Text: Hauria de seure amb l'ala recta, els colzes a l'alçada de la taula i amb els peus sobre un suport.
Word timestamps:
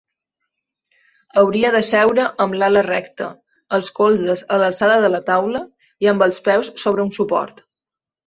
Hauria 1.41 1.69
de 1.75 1.81
seure 1.89 2.23
amb 2.45 2.57
l'ala 2.63 2.83
recta, 2.87 3.27
els 3.79 3.93
colzes 4.01 4.43
a 4.55 4.59
l'alçada 4.63 4.97
de 5.05 5.13
la 5.17 5.21
taula 5.29 5.63
i 6.07 6.09
amb 6.13 6.27
els 6.29 6.41
peus 6.51 6.75
sobre 6.85 7.05
un 7.09 7.13
suport. 7.19 7.63